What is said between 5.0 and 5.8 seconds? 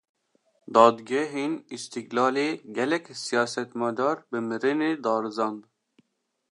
darizand